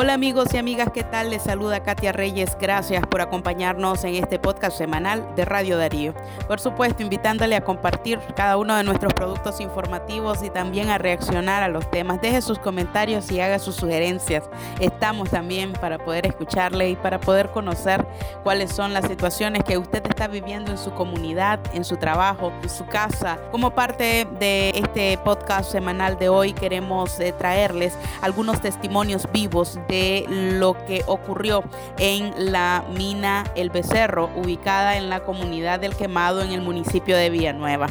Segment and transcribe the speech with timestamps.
[0.00, 1.30] Hola amigos y amigas, ¿qué tal?
[1.30, 2.56] Les saluda Katia Reyes.
[2.60, 6.14] Gracias por acompañarnos en este podcast semanal de Radio Darío.
[6.46, 11.64] Por supuesto, invitándole a compartir cada uno de nuestros productos informativos y también a reaccionar
[11.64, 12.20] a los temas.
[12.20, 14.48] Deje sus comentarios y haga sus sugerencias.
[14.78, 18.06] Estamos también para poder escucharle y para poder conocer
[18.44, 22.70] cuáles son las situaciones que usted está viviendo en su comunidad, en su trabajo, en
[22.70, 23.40] su casa.
[23.50, 30.26] Como parte de este podcast semanal de hoy, queremos eh, traerles algunos testimonios vivos de
[30.28, 31.64] lo que ocurrió
[31.98, 37.30] en la mina El Becerro, ubicada en la comunidad del Quemado en el municipio de
[37.30, 37.88] Villanueva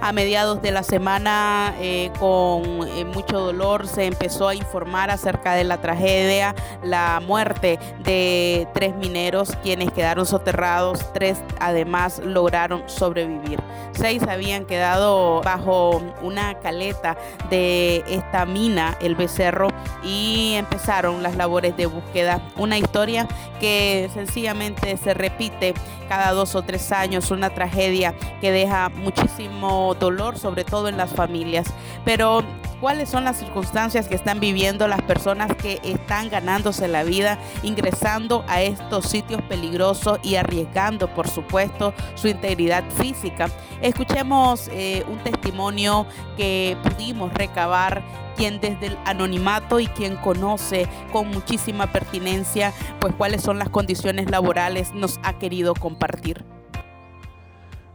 [0.00, 5.54] a mediados de la semana eh, con eh, mucho dolor se empezó a informar acerca
[5.54, 13.60] de la tragedia, la muerte de tres mineros quienes quedaron soterrados, tres además lograron sobrevivir.
[13.92, 17.18] Seis habían quedado bajo una caleta
[17.50, 19.68] de esta mina, el becerro,
[20.02, 22.40] y empezaron las labores de búsqueda.
[22.56, 25.74] Una historia que sencillamente se repite
[26.08, 31.10] cada dos o tres años, una tragedia que deja muchísimo dolor, sobre todo en las
[31.10, 31.66] familias.
[32.04, 32.42] Pero,
[32.80, 38.44] ¿cuáles son las circunstancias que están viviendo las personas que están ganándose la vida, ingresando
[38.48, 43.50] a estos sitios peligrosos y arriesgando, por supuesto, su integridad física?
[43.82, 48.02] Escuchemos eh, un testimonio que pudimos recabar
[48.36, 54.30] quien desde el anonimato y quien conoce con muchísima pertinencia pues cuáles son las condiciones
[54.30, 56.44] laborales nos ha querido compartir.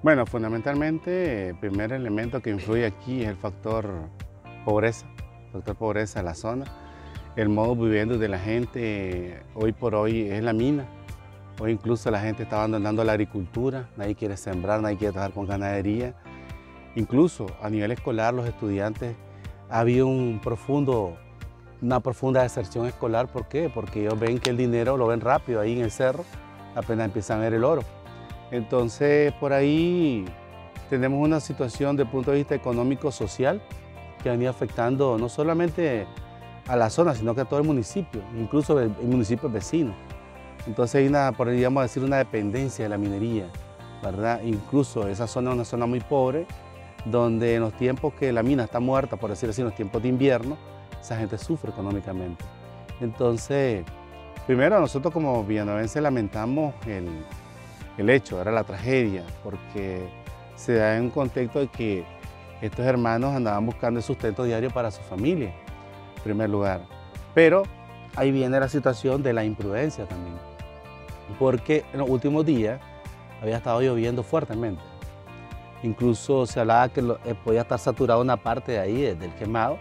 [0.05, 3.89] Bueno, fundamentalmente el primer elemento que influye aquí es el factor
[4.63, 5.07] pobreza,
[5.51, 6.65] factor pobreza de la zona.
[7.35, 10.85] El modo viviendo de la gente hoy por hoy es la mina.
[11.59, 15.47] Hoy incluso la gente está abandonando la agricultura, nadie quiere sembrar, nadie quiere trabajar con
[15.47, 16.13] ganadería.
[16.93, 19.15] Incluso a nivel escolar los estudiantes
[19.71, 20.39] ha habido una
[21.99, 23.31] profunda deserción escolar.
[23.31, 23.71] ¿Por qué?
[23.73, 26.23] Porque ellos ven que el dinero lo ven rápido ahí en el cerro,
[26.75, 27.81] apenas empiezan a ver el oro.
[28.51, 30.25] Entonces, por ahí
[30.89, 33.61] tenemos una situación desde el punto de vista económico-social
[34.21, 36.05] que ha venido afectando no solamente
[36.67, 39.93] a la zona, sino que a todo el municipio, incluso el, municipio vecino.
[40.67, 43.47] Entonces hay una, podríamos decir, una dependencia de la minería,
[44.03, 44.41] ¿verdad?
[44.43, 46.47] Incluso esa zona es una zona muy pobre,
[47.05, 50.01] donde en los tiempos que la mina está muerta, por decirlo así, en los tiempos
[50.01, 50.57] de invierno,
[50.99, 52.43] esa gente sufre económicamente.
[52.99, 53.85] Entonces,
[54.47, 57.07] primero nosotros como villanovenses lamentamos el,
[57.97, 60.07] el hecho, era la tragedia, porque
[60.55, 62.05] se da en un contexto de que
[62.61, 65.53] estos hermanos andaban buscando el sustento diario para su familia,
[66.17, 66.81] en primer lugar.
[67.33, 67.63] Pero
[68.15, 70.35] ahí viene la situación de la imprudencia también,
[71.39, 72.79] porque en los últimos días
[73.41, 74.81] había estado lloviendo fuertemente.
[75.83, 79.77] Incluso se hablaba que eh, podía estar saturada una parte de ahí, del quemado.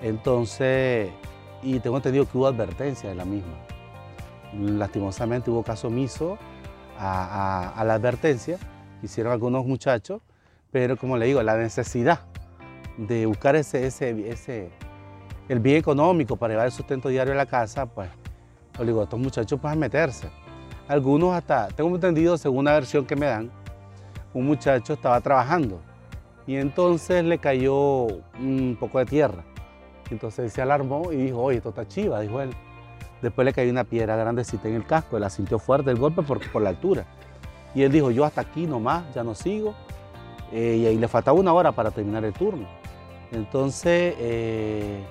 [0.00, 1.10] Entonces,
[1.62, 3.54] y tengo entendido que hubo advertencia de la misma.
[4.52, 6.38] Lastimosamente hubo caso omiso
[6.98, 8.58] a, la advertencia
[9.02, 10.20] hicieron algunos muchachos,
[10.70, 12.20] pero como le digo, la necesidad
[12.96, 14.70] de buscar ese, ese, ese,
[15.48, 18.10] el bien económico para llevar el sustento diario a la casa, pues
[18.78, 20.28] obligó a estos muchachos a meterse.
[20.88, 23.50] Algunos hasta, tengo entendido, según una versión que me dan,
[24.34, 25.80] un muchacho estaba trabajando
[26.46, 28.06] y entonces le cayó
[28.40, 29.44] un poco de tierra.
[30.10, 32.50] Entonces se alarmó y dijo, oye, esto está chiva, dijo él.
[33.22, 36.22] Después le cayó una piedra grandecita en el casco, él la sintió fuerte el golpe
[36.22, 37.04] por, por la altura.
[37.74, 39.74] Y él dijo, yo hasta aquí nomás, ya no sigo.
[40.52, 42.66] Eh, y ahí le faltaba una hora para terminar el turno.
[43.32, 45.04] Entonces, eh,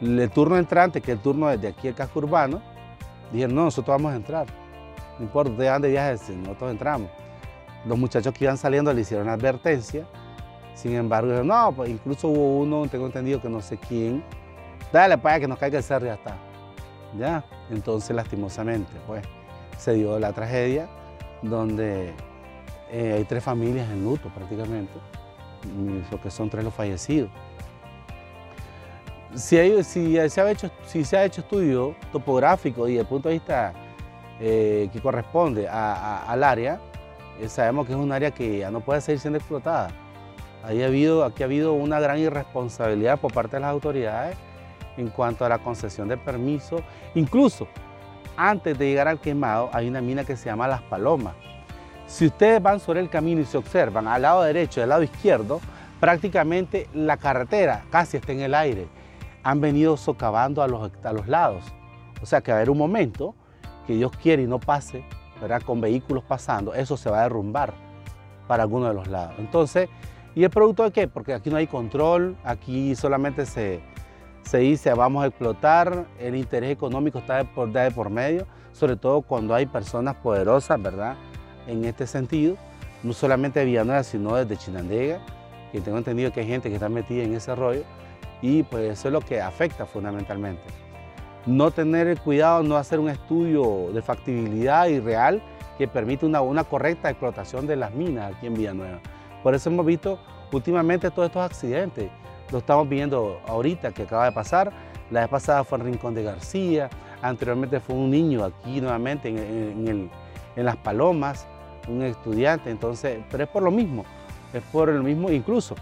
[0.00, 2.60] el turno entrante, que el turno desde aquí el casco urbano,
[3.32, 4.46] dijeron, no, nosotros vamos a entrar.
[5.18, 7.08] No importa de dónde viajes, nosotros entramos.
[7.86, 10.06] Los muchachos que iban saliendo le hicieron advertencia.
[10.74, 14.24] Sin embargo, no, pues incluso hubo uno, tengo entendido que no sé quién,
[14.92, 16.36] dale para que nos caiga el cerro y ya está.
[17.18, 17.44] ¿Ya?
[17.70, 19.24] Entonces, lastimosamente, pues,
[19.78, 20.88] se dio la tragedia
[21.42, 22.12] donde
[22.90, 24.92] eh, hay tres familias en luto prácticamente,
[26.10, 27.30] lo que son tres los fallecidos.
[29.34, 29.56] Si,
[30.28, 30.70] se, ha hecho,
[31.40, 33.72] estudio topográfico y desde el punto de vista
[34.40, 36.78] eh, que corresponde al área,
[37.40, 39.88] eh, sabemos que es un área que ya no puede seguir siendo explotada.
[40.62, 40.82] Aquí
[41.42, 44.36] ha habido una gran irresponsabilidad por parte de las autoridades
[44.96, 46.82] en cuanto a la concesión de permiso.
[47.14, 47.68] Incluso
[48.36, 51.34] antes de llegar al quemado hay una mina que se llama Las Palomas.
[52.06, 55.02] Si ustedes van sobre el camino y se observan al lado derecho y al lado
[55.02, 55.60] izquierdo,
[56.00, 58.88] prácticamente la carretera casi está en el aire.
[59.42, 61.64] Han venido socavando a los, a los lados.
[62.22, 63.34] O sea que a haber un momento
[63.86, 65.04] que Dios quiere y no pase,
[65.40, 65.62] ¿verdad?
[65.62, 67.74] con vehículos pasando, eso se va a derrumbar
[68.46, 69.34] para alguno de los lados.
[69.38, 69.88] Entonces,
[70.34, 71.08] ¿y el producto de qué?
[71.08, 73.80] Porque aquí no hay control, aquí solamente se,
[74.44, 79.22] se dice vamos a explotar, el interés económico está de por, por medio, sobre todo
[79.22, 81.16] cuando hay personas poderosas, ¿verdad?
[81.66, 82.56] En este sentido,
[83.02, 85.20] no solamente de Villanueva, sino desde Chinandega,
[85.72, 87.82] que tengo entendido que hay gente que está metida en ese rollo,
[88.42, 90.62] y pues eso es lo que afecta fundamentalmente.
[91.46, 95.42] No tener cuidado, no hacer un estudio de factibilidad y real
[95.78, 99.00] que permite una, una correcta explotación de las minas aquí en Villanueva.
[99.42, 100.18] Por eso hemos visto
[100.52, 102.10] últimamente todos estos accidentes.
[102.54, 104.70] Lo estamos viendo ahorita que acaba de pasar.
[105.10, 106.88] La vez pasada fue en Rincón de García,
[107.20, 110.08] anteriormente fue un niño aquí nuevamente en,
[110.54, 111.48] Las Palomas,
[111.88, 114.04] un estudiante, entonces, pero es por lo mismo,
[114.52, 115.74] es por lo mismo incluso.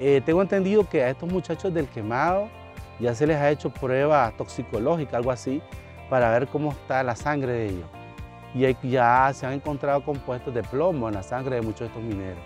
[0.00, 2.48] Eh, tengo entendido que a estos muchachos del quemado
[2.98, 5.62] ya se les ha hecho prueba toxicológica, algo así,
[6.08, 7.88] para ver cómo está la sangre de ellos.
[8.52, 12.02] Y ya se han encontrado compuestos de plomo en la sangre de muchos de estos
[12.02, 12.42] mineros.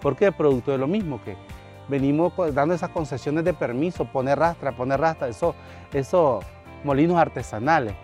[0.00, 0.30] ¿Por qué?
[0.30, 1.36] Producto de lo mismo, que
[1.88, 6.44] venimos dando esas concesiones de permiso, poner rastra, poner rastra, esos,
[6.84, 7.94] molinos artesanales,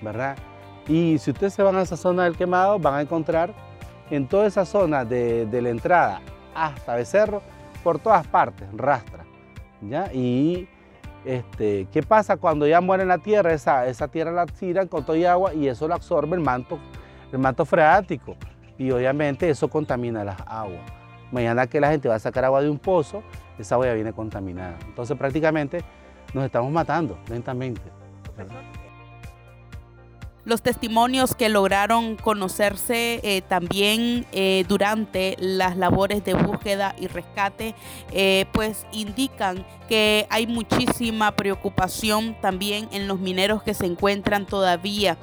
[0.00, 0.36] ¿verdad?
[0.88, 3.52] Y si ustedes se van a esa zona del quemado, van a encontrar
[4.10, 6.20] en toda esa zona de, la entrada
[6.54, 7.42] hasta Becerro,
[7.82, 9.24] por todas partes, rastra,
[9.80, 10.12] ¿ya?
[10.12, 10.68] Y
[11.24, 13.52] este, ¿qué pasa cuando ya muere en la tierra?
[13.52, 16.78] Esa, esa tierra la tiran con todo y agua y eso lo absorbe el manto,
[17.32, 18.36] el manto freático
[18.78, 21.01] y obviamente eso contamina las aguas.
[21.32, 23.24] Mañana que la gente va a sacar agua de un pozo,
[23.58, 24.76] esa agua ya viene contaminada.
[24.86, 25.82] Entonces prácticamente
[26.34, 27.82] nos estamos matando lentamente.
[30.44, 37.76] Los testimonios que lograron conocerse eh, también eh, durante las labores de búsqueda y rescate,
[38.10, 45.16] eh, pues indican que hay muchísima preocupación también en los mineros que se encuentran todavía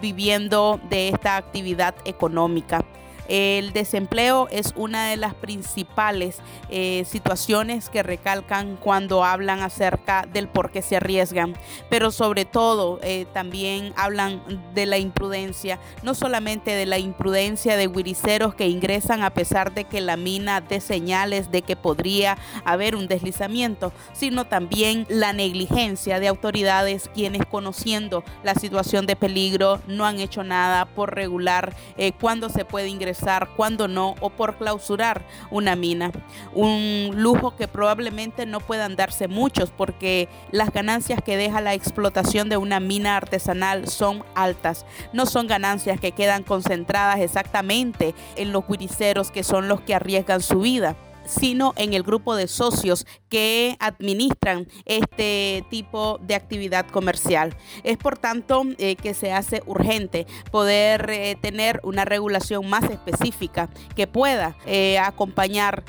[0.00, 2.84] viviendo de esta actividad económica.
[3.30, 6.38] El desempleo es una de las principales
[6.68, 11.54] eh, situaciones que recalcan cuando hablan acerca del por qué se arriesgan,
[11.88, 14.42] pero sobre todo eh, también hablan
[14.74, 19.84] de la imprudencia, no solamente de la imprudencia de guiriceros que ingresan a pesar de
[19.84, 26.18] que la mina dé señales de que podría haber un deslizamiento, sino también la negligencia
[26.18, 32.10] de autoridades quienes conociendo la situación de peligro no han hecho nada por regular eh,
[32.10, 33.19] cuándo se puede ingresar
[33.56, 36.12] cuando no, o por clausurar una mina.
[36.54, 42.48] Un lujo que probablemente no puedan darse muchos porque las ganancias que deja la explotación
[42.48, 44.86] de una mina artesanal son altas.
[45.12, 50.40] No son ganancias que quedan concentradas exactamente en los guiriceros que son los que arriesgan
[50.40, 50.96] su vida
[51.30, 57.56] sino en el grupo de socios que administran este tipo de actividad comercial.
[57.84, 63.70] Es por tanto eh, que se hace urgente poder eh, tener una regulación más específica
[63.94, 65.84] que pueda eh, acompañar,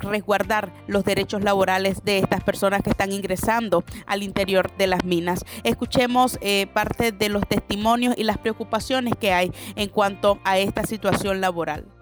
[0.00, 5.44] resguardar los derechos laborales de estas personas que están ingresando al interior de las minas.
[5.62, 6.38] Escuchemos
[6.72, 11.97] parte de los testimonios y las preocupaciones que hay en cuanto a esta situación laboral.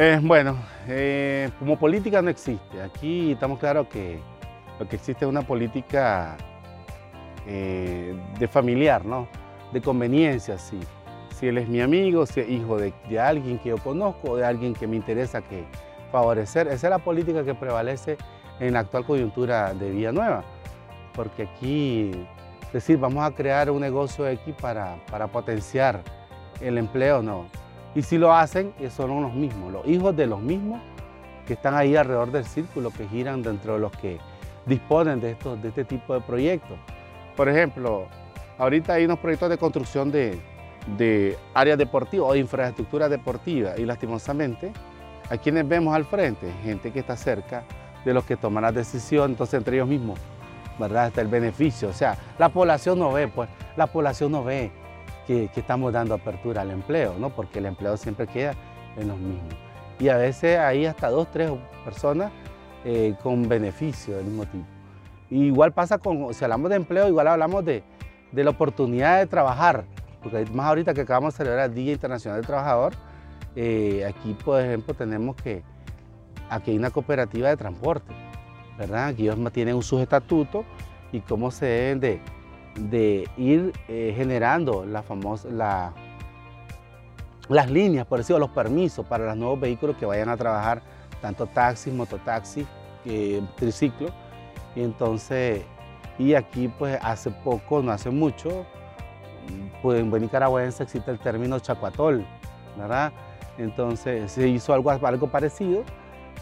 [0.00, 0.56] Eh, bueno,
[0.86, 2.80] eh, como política no existe.
[2.80, 4.20] Aquí estamos claros que
[4.78, 6.36] lo que existe es una política
[7.48, 9.26] eh, de familiar, ¿no?
[9.72, 10.78] De conveniencia, sí.
[11.34, 14.72] Si él es mi amigo, si es hijo de, alguien que yo conozco, de alguien
[14.72, 15.64] que me interesa que
[16.12, 16.68] favorecer.
[16.68, 18.18] Esa es la política que prevalece
[18.60, 20.44] en la actual coyuntura de Villanueva.
[21.12, 22.12] Porque aquí,
[22.68, 26.02] es decir, vamos a crear un negocio aquí para, para potenciar
[26.60, 27.46] el empleo, no
[27.98, 30.80] y si lo hacen, son los mismos, los hijos de los mismos
[31.48, 34.18] que están ahí alrededor del círculo, que giran dentro de los que
[34.66, 36.78] disponen de, estos, de este tipo de proyectos.
[37.36, 38.06] Por ejemplo,
[38.56, 40.38] ahorita hay unos proyectos de construcción de,
[40.96, 44.72] de áreas deportivas o de infraestructura deportiva y lastimosamente
[45.28, 47.64] a quienes vemos al frente, gente que está cerca
[48.04, 50.20] de los que toman la decisión, entonces entre ellos mismos,
[50.78, 51.08] ¿verdad?
[51.08, 54.70] Está el beneficio, o sea, la población no ve, pues, la población no ve
[55.28, 57.28] que, estamos dando apertura al empleo, ¿no?
[57.28, 58.54] porque el empleo siempre queda
[58.96, 59.54] en los mismos.
[60.00, 61.52] Y a veces hay hasta dos, tres
[61.84, 62.32] personas
[62.84, 64.64] eh, con beneficio del mismo tipo.
[65.30, 67.82] igual pasa con, si hablamos de empleo, igual hablamos de,
[68.32, 69.84] de la oportunidad de trabajar,
[70.22, 72.94] porque más ahorita que acabamos de celebrar el Día Internacional del Trabajador,
[73.54, 75.62] eh, aquí por ejemplo tenemos que,
[76.48, 78.12] aquí hay una cooperativa de transporte,
[78.78, 79.08] ¿verdad?
[79.08, 80.64] Aquí ellos tienen un subestatuto
[81.12, 82.20] y cómo se deben de,
[82.78, 84.86] de ir eh, generando
[87.48, 90.82] las líneas, por decirlo, los permisos para los nuevos vehículos que vayan a trabajar,
[91.20, 92.66] tanto taxis, mototaxis,
[93.04, 94.08] eh, triciclo.
[94.74, 95.62] Y entonces,
[96.18, 98.66] y aquí pues hace poco, no hace mucho,
[99.82, 102.24] pues en buen nicaragüense existe el término chacuatol,
[102.76, 103.12] ¿verdad?
[103.56, 105.84] Entonces se hizo algo, algo parecido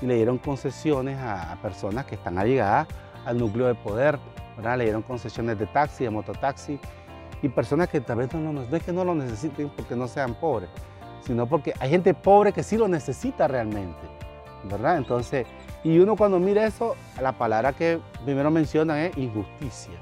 [0.00, 2.87] y le dieron concesiones a, personas que están allegadas
[3.25, 4.19] al núcleo de poder,
[4.62, 6.78] le dieron concesiones de taxi, de mototaxi,
[7.42, 10.34] y personas que tal vez no, no, es que no lo necesiten porque no sean
[10.34, 10.70] pobres,
[11.20, 14.00] sino porque hay gente pobre que sí lo necesita realmente,
[14.64, 14.96] ¿verdad?
[14.96, 15.46] Entonces,
[15.84, 19.94] y uno cuando mira eso, la palabra que primero mencionan es injusticia,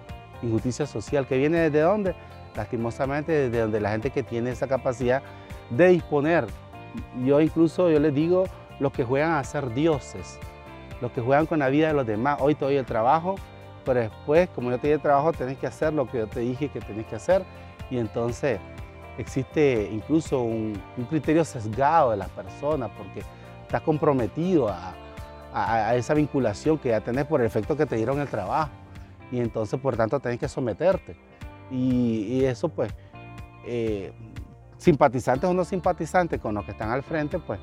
[0.42, 2.14] injusticia social, que viene desde dónde?
[2.54, 5.23] Lastimosamente desde donde la gente que tiene esa capacidad
[5.70, 6.46] de disponer.
[7.25, 8.44] Yo incluso, yo les digo,
[8.78, 10.38] los que juegan a ser dioses,
[11.00, 12.38] los que juegan con la vida de los demás.
[12.40, 13.34] Hoy te el trabajo,
[13.85, 16.41] pero después, como yo te di el trabajo, tenés que hacer lo que yo te
[16.41, 17.45] dije que tenés que hacer.
[17.91, 18.59] Y entonces
[19.19, 23.23] existe incluso un, criterio sesgado de las personas porque
[23.62, 24.95] estás comprometido a,
[25.95, 28.73] esa vinculación que ya tenés por el efecto que te dieron el trabajo.
[29.31, 31.17] Y entonces, por tanto, tenés que someterte.
[31.71, 32.93] Y, eso, pues,
[33.64, 34.12] eh,
[34.79, 37.61] simpatizantes o no simpatizantes con los que están al frente, pues,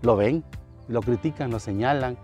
[0.00, 0.42] lo ven,
[0.88, 2.16] lo critican, lo señalan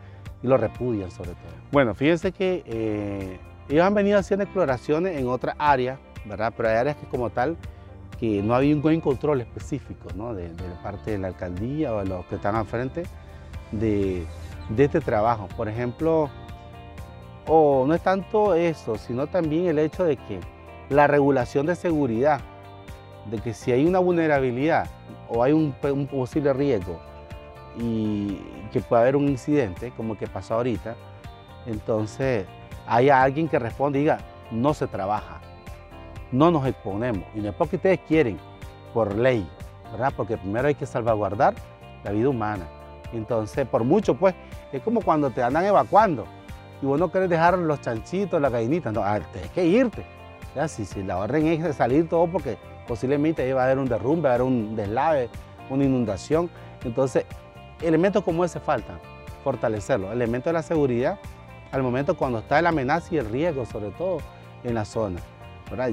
[0.44, 1.52] y lo repudian sobre todo.
[1.72, 6.52] Bueno, fíjense que eh, ellos han venido haciendo exploraciones en otras áreas, ¿verdad?
[6.54, 7.56] Pero hay áreas que como tal
[8.20, 10.34] que no había un buen control específico, ¿no?
[10.34, 10.50] De,
[10.82, 13.04] parte de la alcaldía o de los que están al frente
[13.72, 14.26] de,
[14.76, 15.48] este trabajo.
[15.56, 16.28] Por ejemplo,
[17.46, 20.40] o no es tanto eso, sino también el hecho de que
[20.90, 22.40] la regulación de seguridad,
[23.30, 24.88] de que si hay una vulnerabilidad
[25.30, 25.72] o hay un
[26.06, 27.00] posible riesgo
[27.78, 28.36] y
[28.72, 30.94] que puede haber un incidente, como que pasó ahorita,
[31.66, 32.46] entonces
[32.86, 34.18] hay alguien que responde y diga,
[34.50, 35.40] no se trabaja,
[36.32, 37.24] no nos exponemos.
[37.34, 38.38] Y no es porque ustedes quieren,
[38.92, 39.48] por ley,
[39.90, 40.12] ¿verdad?
[40.16, 41.54] Porque primero hay que salvaguardar
[42.04, 42.66] la vida humana.
[43.12, 44.34] Entonces, por mucho, pues,
[44.72, 46.24] es como cuando te andan evacuando
[46.82, 49.02] y vos no querés dejar los chanchitos, las gallinitas, no,
[49.32, 50.04] tienes que irte.
[50.54, 50.68] ¿ya?
[50.68, 53.88] Si, si la orden es de salir todo porque posiblemente ahí va a haber un
[53.88, 55.28] derrumbe, va a haber un deslave,
[55.70, 56.50] una inundación.
[56.84, 57.24] Entonces,
[57.86, 58.98] elementos como ese faltan,
[59.42, 60.12] fortalecerlo.
[60.12, 61.18] Elementos de la seguridad
[61.72, 64.18] al momento cuando está la amenaza y el riesgo, sobre todo
[64.62, 65.20] en la zona.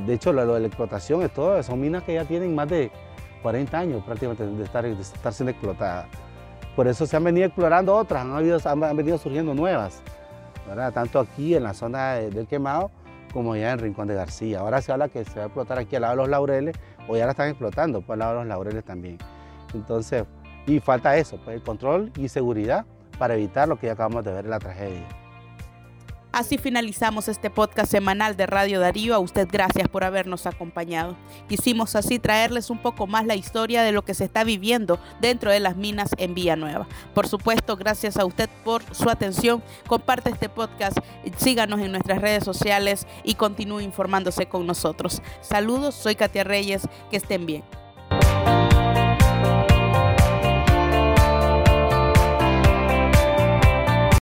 [0.05, 2.91] De hecho, lo, de la explotación es todo, son minas que ya tienen más de
[3.41, 6.05] 40 años prácticamente de estar, siendo explotadas.
[6.75, 10.01] Por eso se han venido explorando otras, han, han venido surgiendo nuevas,
[10.93, 12.91] tanto aquí en la zona del quemado
[13.33, 14.59] como ya en Rincón de García.
[14.59, 16.75] Ahora se habla que se va a explotar aquí al lado de los laureles,
[17.07, 19.17] o ya la están explotando, por al lado de los laureles también.
[19.73, 20.25] Entonces,
[20.67, 22.85] y falta eso, pues, el control y seguridad
[23.17, 25.07] para evitar lo que ya acabamos de ver en la tragedia.
[26.31, 29.13] Así finalizamos este podcast semanal de Radio Darío.
[29.13, 31.17] A usted gracias por habernos acompañado.
[31.49, 35.51] Quisimos así traerles un poco más la historia de lo que se está viviendo dentro
[35.51, 36.87] de las minas en Villanueva.
[37.13, 39.61] Por supuesto, gracias a usted por su atención.
[39.87, 40.97] Comparte este podcast,
[41.35, 45.21] síganos en nuestras redes sociales y continúe informándose con nosotros.
[45.41, 47.80] Saludos, soy Katia Reyes, que estén bien.